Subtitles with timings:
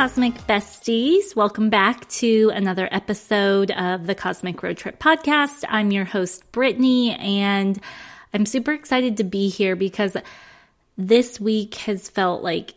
[0.00, 1.36] Cosmic Besties.
[1.36, 5.62] Welcome back to another episode of the Cosmic Road Trip Podcast.
[5.68, 7.78] I'm your host, Brittany, and
[8.32, 10.16] I'm super excited to be here because
[10.96, 12.72] this week has felt like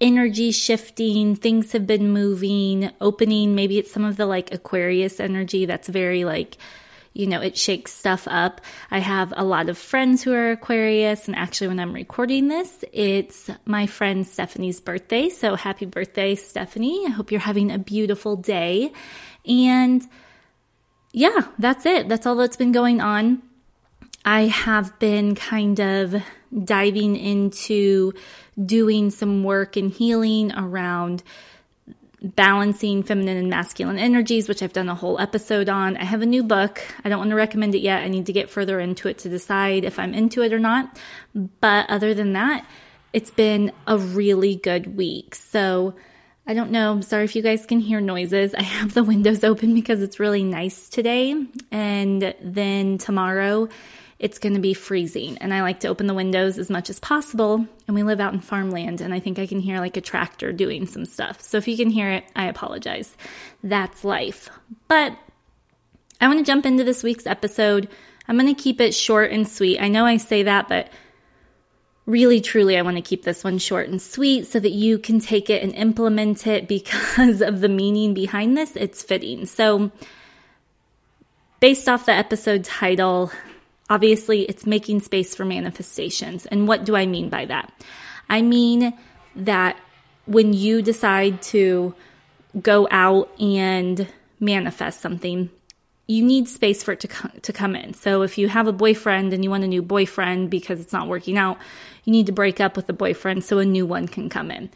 [0.00, 3.56] energy shifting, things have been moving, opening.
[3.56, 6.58] Maybe it's some of the like Aquarius energy that's very like
[7.14, 8.60] you know, it shakes stuff up.
[8.90, 12.84] I have a lot of friends who are Aquarius, and actually, when I'm recording this,
[12.92, 15.28] it's my friend Stephanie's birthday.
[15.28, 17.04] So, happy birthday, Stephanie.
[17.06, 18.92] I hope you're having a beautiful day.
[19.46, 20.06] And
[21.12, 22.08] yeah, that's it.
[22.08, 23.42] That's all that's been going on.
[24.24, 26.22] I have been kind of
[26.64, 28.12] diving into
[28.62, 31.22] doing some work and healing around
[32.22, 35.96] balancing feminine and masculine energies, which I've done a whole episode on.
[35.96, 36.80] I have a new book.
[37.04, 38.02] I don't want to recommend it yet.
[38.02, 40.98] I need to get further into it to decide if I'm into it or not.
[41.34, 42.66] But other than that,
[43.12, 45.34] it's been a really good week.
[45.34, 45.94] So
[46.46, 46.92] I don't know.
[46.92, 48.54] I'm sorry if you guys can hear noises.
[48.54, 51.34] I have the windows open because it's really nice today.
[51.70, 53.68] And then tomorrow,
[54.22, 55.36] it's going to be freezing.
[55.38, 57.66] And I like to open the windows as much as possible.
[57.88, 60.52] And we live out in farmland, and I think I can hear like a tractor
[60.52, 61.42] doing some stuff.
[61.42, 63.16] So if you can hear it, I apologize.
[63.64, 64.48] That's life.
[64.86, 65.18] But
[66.20, 67.88] I want to jump into this week's episode.
[68.28, 69.80] I'm going to keep it short and sweet.
[69.80, 70.88] I know I say that, but
[72.06, 75.18] really truly I want to keep this one short and sweet so that you can
[75.18, 78.76] take it and implement it because of the meaning behind this.
[78.76, 79.46] It's fitting.
[79.46, 79.90] So,
[81.58, 83.32] based off the episode title,
[83.90, 86.46] Obviously, it's making space for manifestations.
[86.46, 87.72] And what do I mean by that?
[88.28, 88.94] I mean
[89.36, 89.78] that
[90.26, 91.94] when you decide to
[92.60, 94.06] go out and
[94.40, 95.50] manifest something,
[96.06, 97.94] you need space for it to, co- to come in.
[97.94, 101.08] So if you have a boyfriend and you want a new boyfriend because it's not
[101.08, 101.58] working out,
[102.04, 104.70] you need to break up with the boyfriend so a new one can come in.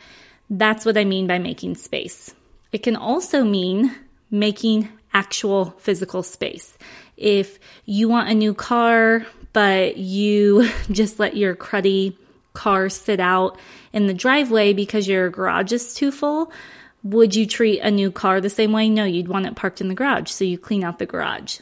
[0.49, 2.35] That's what I mean by making space.
[2.73, 3.95] It can also mean
[4.31, 6.77] making actual physical space
[7.17, 12.17] if you want a new car, but you just let your cruddy
[12.53, 13.59] car sit out
[13.93, 16.51] in the driveway because your garage is too full,
[17.03, 18.89] would you treat a new car the same way?
[18.89, 21.61] No, you'd want it parked in the garage, so you clean out the garage.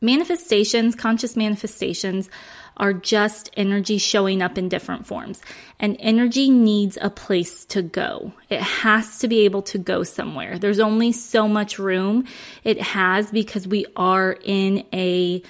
[0.00, 2.30] Manifestations, conscious manifestations,
[2.76, 5.42] are just energy showing up in different forms.
[5.78, 8.32] And energy needs a place to go.
[8.48, 10.58] It has to be able to go somewhere.
[10.58, 12.24] There's only so much room
[12.64, 15.42] it has because we are in a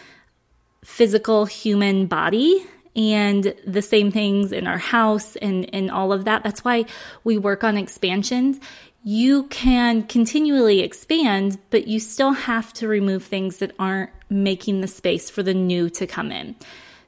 [0.83, 2.67] physical human body
[2.97, 6.43] and the same things in our house and, and all of that.
[6.43, 6.87] That's why
[7.23, 8.59] we work on expansions.
[9.03, 14.87] You can continually expand, but you still have to remove things that aren't making the
[14.87, 16.55] space for the new to come in.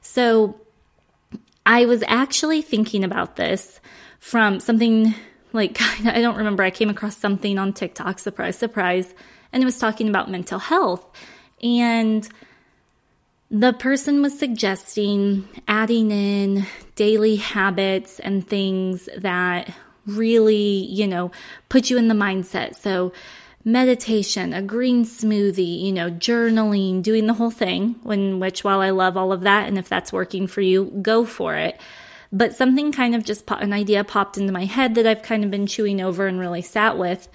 [0.01, 0.59] So
[1.65, 3.79] I was actually thinking about this
[4.19, 5.13] from something
[5.53, 9.13] like, I don't remember, I came across something on TikTok, surprise, surprise,
[9.51, 11.05] and it was talking about mental health.
[11.61, 12.27] And
[13.51, 19.71] the person was suggesting adding in daily habits and things that
[20.05, 21.31] really, you know,
[21.69, 22.75] put you in the mindset.
[22.75, 23.13] So,
[23.65, 28.89] meditation, a green smoothie, you know, journaling, doing the whole thing, when which while I
[28.89, 31.79] love all of that and if that's working for you, go for it.
[32.31, 35.51] But something kind of just an idea popped into my head that I've kind of
[35.51, 37.27] been chewing over and really sat with.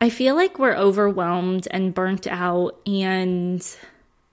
[0.00, 3.66] I feel like we're overwhelmed and burnt out and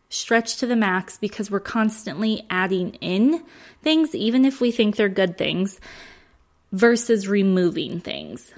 [0.10, 3.42] stretched to the max because we're constantly adding in
[3.82, 5.80] things, even if we think they're good things,
[6.72, 8.52] versus removing things.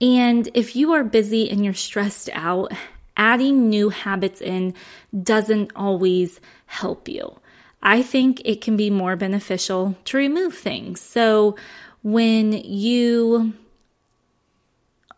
[0.00, 2.72] And if you are busy and you're stressed out,
[3.16, 4.74] adding new habits in
[5.22, 7.38] doesn't always help you.
[7.82, 11.00] I think it can be more beneficial to remove things.
[11.00, 11.56] So
[12.02, 13.54] when you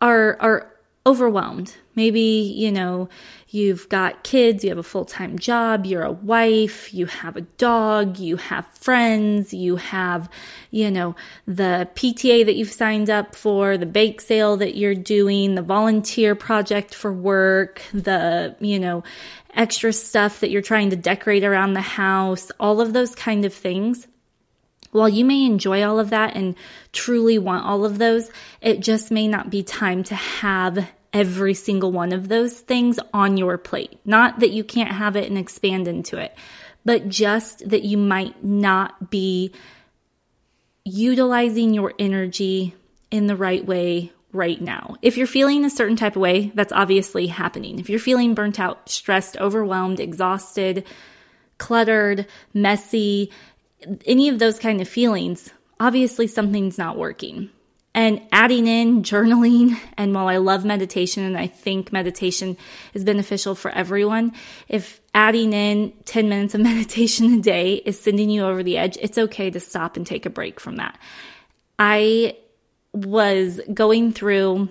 [0.01, 0.74] are are
[1.05, 3.09] overwhelmed, maybe, you know,
[3.55, 7.41] You've got kids, you have a full time job, you're a wife, you have a
[7.41, 10.29] dog, you have friends, you have,
[10.71, 11.15] you know,
[11.47, 16.35] the PTA that you've signed up for, the bake sale that you're doing, the volunteer
[16.35, 19.05] project for work, the, you know,
[19.53, 23.53] extra stuff that you're trying to decorate around the house, all of those kind of
[23.53, 24.05] things.
[24.95, 26.55] While you may enjoy all of that and
[26.93, 28.31] truly want all of those,
[28.61, 33.35] it just may not be time to have every single one of those things on
[33.35, 33.99] your plate.
[34.05, 36.33] Not that you can't have it and expand into it,
[36.85, 39.51] but just that you might not be
[40.85, 42.73] utilizing your energy
[43.11, 44.95] in the right way right now.
[45.01, 47.79] If you're feeling a certain type of way, that's obviously happening.
[47.79, 50.85] If you're feeling burnt out, stressed, overwhelmed, exhausted,
[51.57, 53.31] cluttered, messy,
[54.05, 55.49] any of those kind of feelings,
[55.79, 57.49] obviously something's not working
[57.95, 59.79] and adding in journaling.
[59.97, 62.57] And while I love meditation and I think meditation
[62.93, 64.33] is beneficial for everyone,
[64.67, 68.97] if adding in 10 minutes of meditation a day is sending you over the edge,
[69.01, 70.99] it's okay to stop and take a break from that.
[71.79, 72.35] I
[72.93, 74.69] was going through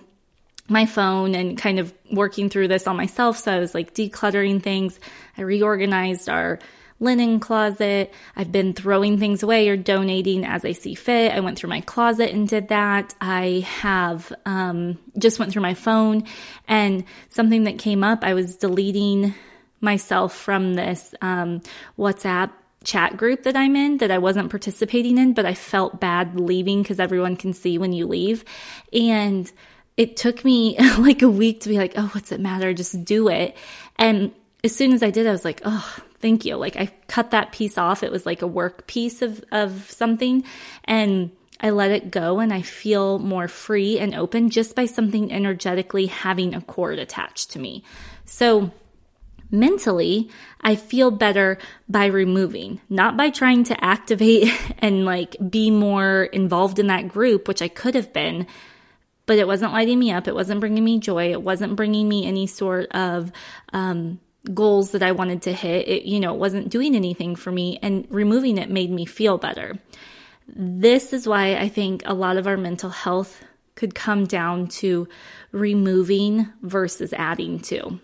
[0.68, 3.38] my phone and kind of working through this on myself.
[3.38, 5.00] So I was like decluttering things.
[5.36, 6.58] I reorganized our
[7.04, 8.12] linen closet.
[8.34, 11.32] I've been throwing things away or donating as I see fit.
[11.32, 13.14] I went through my closet and did that.
[13.20, 16.24] I have um, just went through my phone
[16.66, 19.34] and something that came up, I was deleting
[19.80, 21.60] myself from this um,
[21.98, 22.50] WhatsApp
[22.84, 26.82] chat group that I'm in that I wasn't participating in, but I felt bad leaving
[26.82, 28.44] because everyone can see when you leave.
[28.92, 29.50] And
[29.96, 32.72] it took me like a week to be like, oh, what's it matter?
[32.72, 33.56] Just do it.
[33.96, 36.56] And as soon as I did, I was like, oh, thank you.
[36.56, 38.02] Like I cut that piece off.
[38.02, 40.42] It was like a work piece of, of something
[40.84, 41.30] and
[41.60, 46.06] I let it go and I feel more free and open just by something energetically
[46.06, 47.84] having a cord attached to me.
[48.24, 48.72] So
[49.50, 50.30] mentally,
[50.62, 51.58] I feel better
[51.90, 57.48] by removing, not by trying to activate and like be more involved in that group,
[57.48, 58.46] which I could have been,
[59.26, 60.26] but it wasn't lighting me up.
[60.26, 61.32] It wasn't bringing me joy.
[61.32, 63.30] It wasn't bringing me any sort of,
[63.74, 64.20] um,
[64.52, 65.88] goals that I wanted to hit.
[65.88, 69.38] It, you know, it wasn't doing anything for me and removing it made me feel
[69.38, 69.78] better.
[70.48, 73.42] This is why I think a lot of our mental health
[73.74, 75.08] could come down to
[75.52, 77.98] removing versus adding to.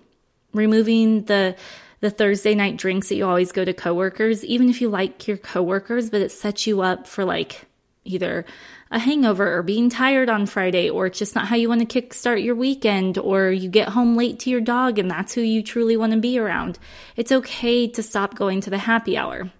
[0.52, 1.56] Removing the
[2.00, 5.36] the Thursday night drinks that you always go to coworkers, even if you like your
[5.36, 7.66] coworkers, but it sets you up for like
[8.04, 8.44] either
[8.90, 12.00] a hangover or being tired on Friday, or it's just not how you want to
[12.00, 15.62] kickstart your weekend, or you get home late to your dog and that's who you
[15.62, 16.78] truly want to be around.
[17.16, 19.50] It's okay to stop going to the happy hour.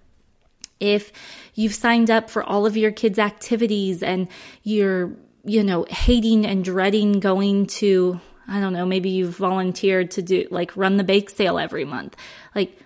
[0.81, 1.13] If
[1.55, 4.29] you've signed up for all of your kids' activities and
[4.63, 5.13] you're,
[5.45, 8.19] you know, hating and dreading going to,
[8.49, 12.17] I don't know, maybe you've volunteered to do like run the bake sale every month.
[12.55, 12.77] Like,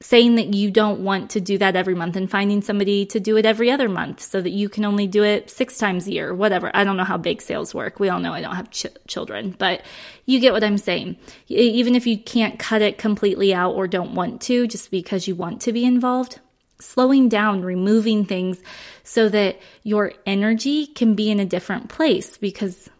[0.00, 3.36] saying that you don't want to do that every month and finding somebody to do
[3.38, 6.34] it every other month so that you can only do it six times a year,
[6.34, 6.70] whatever.
[6.74, 7.98] I don't know how bake sales work.
[7.98, 9.82] We all know I don't have ch- children, but
[10.26, 11.16] you get what I'm saying.
[11.48, 15.34] Even if you can't cut it completely out or don't want to, just because you
[15.34, 16.40] want to be involved,
[16.78, 18.62] slowing down, removing things
[19.02, 22.90] so that your energy can be in a different place because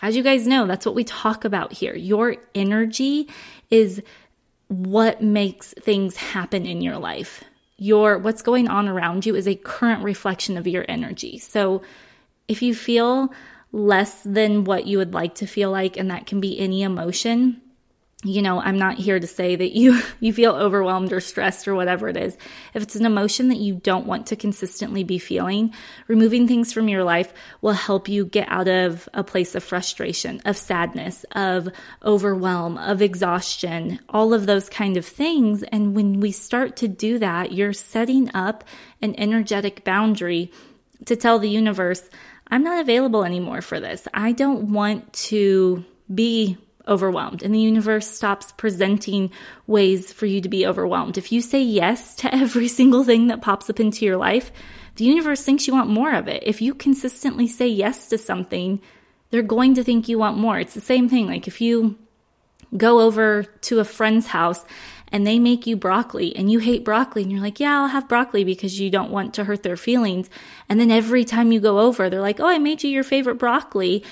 [0.00, 1.94] as you guys know, that's what we talk about here.
[1.94, 3.28] Your energy
[3.70, 4.02] is
[4.68, 7.42] what makes things happen in your life.
[7.78, 11.38] your what's going on around you is a current reflection of your energy.
[11.38, 11.82] So
[12.48, 13.32] if you feel
[13.70, 17.62] less than what you would like to feel like and that can be any emotion,
[18.24, 21.76] you know, I'm not here to say that you you feel overwhelmed or stressed or
[21.76, 22.36] whatever it is.
[22.74, 25.72] If it's an emotion that you don't want to consistently be feeling,
[26.08, 30.40] removing things from your life will help you get out of a place of frustration,
[30.44, 31.68] of sadness, of
[32.04, 35.62] overwhelm, of exhaustion, all of those kind of things.
[35.62, 38.64] And when we start to do that, you're setting up
[39.00, 40.50] an energetic boundary
[41.04, 42.02] to tell the universe,
[42.48, 44.08] I'm not available anymore for this.
[44.12, 49.30] I don't want to be overwhelmed and the universe stops presenting
[49.66, 51.18] ways for you to be overwhelmed.
[51.18, 54.50] If you say yes to every single thing that pops up into your life,
[54.96, 56.42] the universe thinks you want more of it.
[56.44, 58.80] If you consistently say yes to something,
[59.30, 60.58] they're going to think you want more.
[60.58, 61.26] It's the same thing.
[61.26, 61.96] Like if you
[62.76, 64.64] go over to a friend's house
[65.10, 68.08] and they make you broccoli and you hate broccoli and you're like, yeah, I'll have
[68.08, 70.28] broccoli because you don't want to hurt their feelings.
[70.68, 73.36] And then every time you go over, they're like, oh, I made you your favorite
[73.36, 74.04] broccoli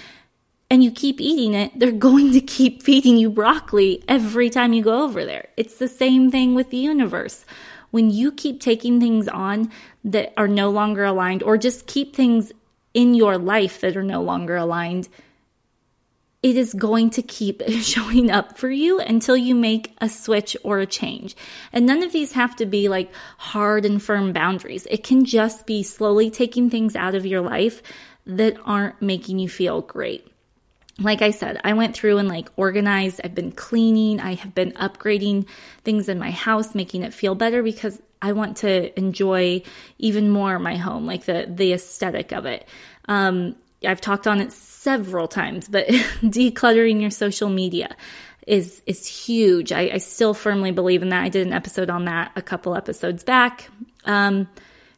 [0.71, 4.83] and you keep eating it, they're going to keep feeding you broccoli every time you
[4.83, 5.49] go over there.
[5.57, 7.45] It's the same thing with the universe.
[7.91, 9.71] When you keep taking things on
[10.05, 12.53] that are no longer aligned, or just keep things
[12.95, 15.09] in your life that are no longer aligned,
[16.43, 20.81] it is going to keep showing up for you until you make a switch or
[20.81, 21.37] a change.
[21.73, 24.87] And none of these have to be like hard and firm boundaries.
[24.91, 27.83] It can just be slowly taking things out of your life
[28.27, 30.27] that aren't making you feel great
[30.99, 33.21] like I said, I went through and like organized.
[33.23, 34.21] I've been cleaning.
[34.21, 35.47] I have been upgrading
[35.85, 39.63] things in my house, making it feel better because I want to enjoy
[39.99, 42.67] even more my home, like the the aesthetic of it.
[43.09, 47.95] Um, I've talked on it several times, but decluttering your social media
[48.47, 49.73] is is huge.
[49.73, 51.25] I, I, still firmly believe in that.
[51.25, 53.69] I did an episode on that a couple episodes back.
[54.05, 54.49] Um,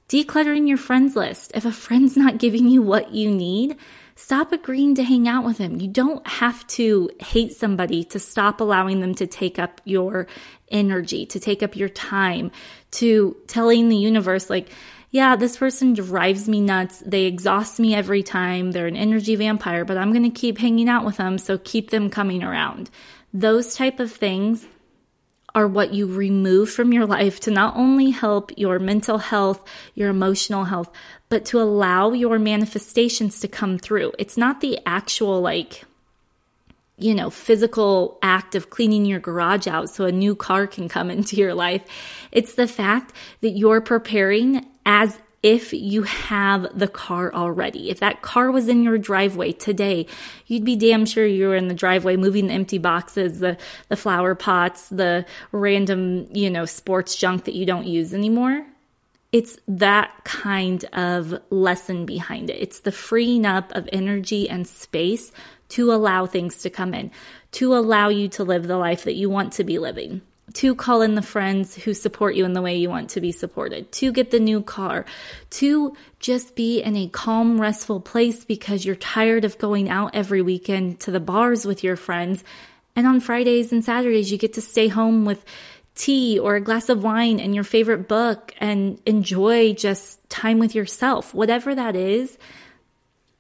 [0.09, 1.53] decluttering your friends list.
[1.55, 3.77] If a friend's not giving you what you need,
[4.19, 5.81] stop agreeing to hang out with them.
[5.81, 10.27] You don't have to hate somebody to stop allowing them to take up your
[10.73, 12.51] energy, to take up your time,
[12.91, 14.71] to telling the universe, like,
[15.13, 17.01] yeah, this person drives me nuts.
[17.07, 18.73] They exhaust me every time.
[18.73, 21.39] They're an energy vampire, but I'm going to keep hanging out with them.
[21.39, 22.91] So keep them coming around.
[23.33, 24.67] Those type of things
[25.55, 29.65] are what you remove from your life to not only help your mental health,
[29.95, 30.91] your emotional health,
[31.29, 34.13] but to allow your manifestations to come through.
[34.19, 35.85] It's not the actual, like,
[36.97, 41.11] you know, physical act of cleaning your garage out so a new car can come
[41.11, 41.85] into your life.
[42.33, 47.89] It's the fact that you're preparing as if you have the car already.
[47.89, 50.07] If that car was in your driveway today,
[50.47, 53.57] you'd be damn sure you were in the driveway moving the empty boxes, the,
[53.89, 58.67] the flower pots, the random, you know, sports junk that you don't use anymore.
[59.33, 62.61] It's that kind of lesson behind it.
[62.61, 65.33] It's the freeing up of energy and space
[65.71, 67.11] to allow things to come in,
[67.53, 70.21] to allow you to live the life that you want to be living
[70.55, 73.33] to call in the friends who support you in the way you want to be
[73.33, 75.05] supported, to get the new car,
[75.51, 80.43] to just be in a calm, restful place because you're tired of going out every
[80.43, 82.45] weekend to the bars with your friends.
[82.97, 85.45] And on Fridays and Saturdays, you get to stay home with
[85.95, 90.75] tea or a glass of wine and your favorite book and enjoy just time with
[90.75, 92.39] yourself, whatever that is.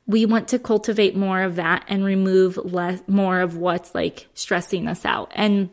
[0.07, 4.88] We want to cultivate more of that and remove less, more of what's like stressing
[4.88, 5.31] us out.
[5.35, 5.71] And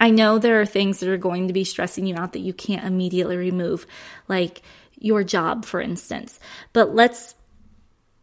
[0.00, 2.52] I know there are things that are going to be stressing you out that you
[2.52, 3.86] can't immediately remove,
[4.28, 4.62] like
[4.98, 6.38] your job, for instance.
[6.72, 7.34] But let's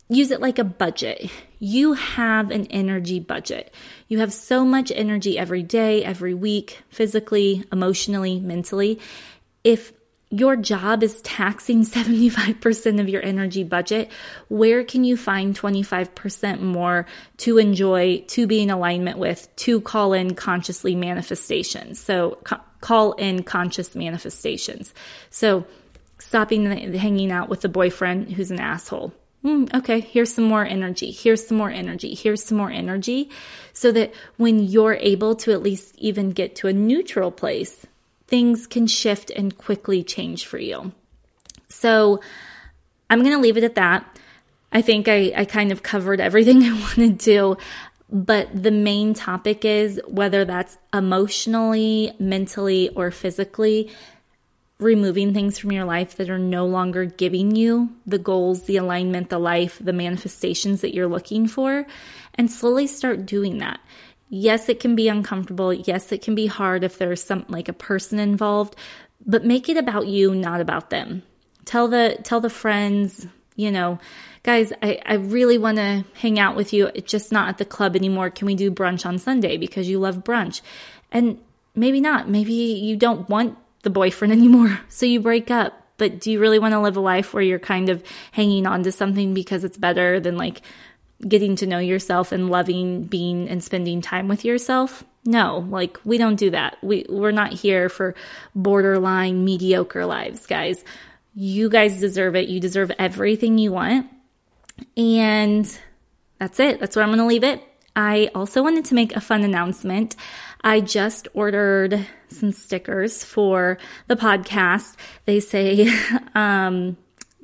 [0.09, 1.29] use it like a budget.
[1.59, 3.73] You have an energy budget.
[4.07, 8.99] You have so much energy every day, every week, physically, emotionally, mentally.
[9.63, 9.93] If
[10.39, 14.11] your job is taxing 75% of your energy budget,
[14.47, 17.05] where can you find 25% more
[17.37, 21.99] to enjoy, to be in alignment with, to call in consciously manifestations?
[21.99, 22.39] So,
[22.81, 24.93] call in conscious manifestations.
[25.29, 25.65] So,
[26.19, 29.13] stopping hanging out with a boyfriend who's an asshole.
[29.43, 31.11] Mm, okay, here's some more energy.
[31.11, 32.15] Here's some more energy.
[32.15, 33.29] Here's some more energy.
[33.73, 37.85] So that when you're able to at least even get to a neutral place,
[38.27, 40.91] things can shift and quickly change for you.
[41.67, 42.21] So
[43.09, 44.05] I'm going to leave it at that.
[44.71, 47.57] I think I, I kind of covered everything I wanted to,
[48.09, 53.91] but the main topic is whether that's emotionally, mentally, or physically,
[54.77, 59.29] removing things from your life that are no longer giving you the goals, the alignment,
[59.29, 61.85] the life, the manifestations that you're looking for,
[62.33, 63.79] and slowly start doing that.
[64.29, 65.73] Yes, it can be uncomfortable.
[65.73, 68.75] Yes, it can be hard if there's some like a person involved,
[69.25, 71.23] but make it about you, not about them.
[71.65, 73.99] Tell the tell the friends, you know,
[74.43, 76.91] guys, I, I really want to hang out with you.
[76.93, 78.29] It's just not at the club anymore.
[78.29, 80.61] Can we do brunch on Sunday because you love brunch?
[81.11, 81.39] And
[81.75, 82.29] maybe not.
[82.29, 84.79] Maybe you don't want the boyfriend anymore.
[84.89, 85.81] So you break up.
[85.97, 88.03] But do you really want to live a life where you're kind of
[88.33, 90.61] hanging on to something because it's better than like
[91.27, 95.03] getting to know yourself and loving being and spending time with yourself?
[95.25, 96.77] No, like we don't do that.
[96.83, 98.15] We we're not here for
[98.53, 100.83] borderline mediocre lives, guys.
[101.33, 102.47] You guys deserve it.
[102.47, 104.07] You deserve everything you want.
[104.95, 105.79] And
[106.39, 106.79] that's it.
[106.79, 107.61] That's where I'm going to leave it.
[107.95, 110.15] I also wanted to make a fun announcement.
[110.61, 113.77] I just ordered some stickers for
[114.07, 114.95] the podcast.
[115.25, 115.93] They say,
[116.35, 116.97] um,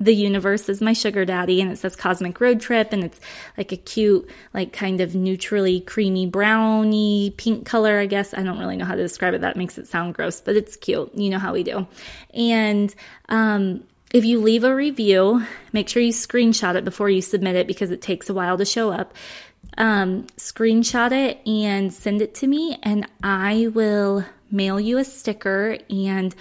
[0.04, 3.20] the universe is my sugar daddy and it says cosmic road trip and it's
[3.56, 8.34] like a cute like kind of neutrally creamy brownie pink color i guess.
[8.34, 9.40] I don't really know how to describe it.
[9.42, 11.14] That makes it sound gross but it's cute.
[11.14, 11.86] You know how we do.
[12.34, 12.94] And
[13.28, 17.66] um if you leave a review, make sure you screenshot it before you submit it
[17.66, 19.14] because it takes a while to show up.
[19.78, 25.78] Um, screenshot it and send it to me, and I will mail you a sticker
[25.88, 26.34] and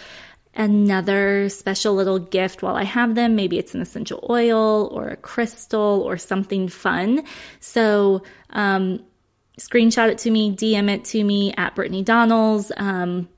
[0.55, 3.35] another special little gift while I have them.
[3.35, 7.23] Maybe it's an essential oil or a crystal or something fun.
[7.59, 9.03] So, um,
[9.59, 12.71] screenshot it to me, DM it to me at Brittany Donnells.
[12.77, 13.29] Um,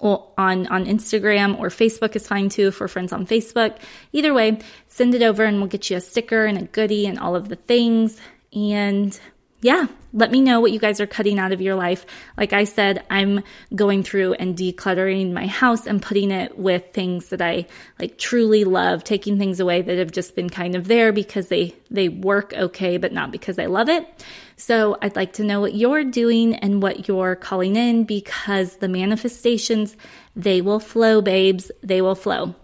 [0.00, 3.78] on on Instagram or Facebook is fine too for friends on Facebook.
[4.12, 7.18] Either way, send it over and we'll get you a sticker and a goodie and
[7.18, 8.20] all of the things.
[8.52, 9.18] And
[9.62, 12.04] yeah, let me know what you guys are cutting out of your life.
[12.36, 13.42] Like I said, I'm
[13.74, 17.66] going through and decluttering my house and putting it with things that I
[17.98, 21.74] like truly love, taking things away that have just been kind of there because they
[21.90, 24.06] they work okay, but not because I love it.
[24.56, 28.88] So I'd like to know what you're doing and what you're calling in because the
[28.88, 29.96] manifestations,
[30.34, 31.70] they will flow, babes.
[31.82, 32.54] They will flow.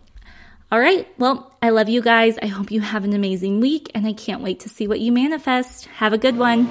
[0.73, 1.07] All right.
[1.19, 2.39] Well, I love you guys.
[2.39, 5.13] I hope you have an amazing week and I can't wait to see what you
[5.13, 5.85] manifest.
[5.99, 6.71] Have a good one.